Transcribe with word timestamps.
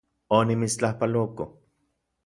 Onimitstlajpaloko 0.37 1.45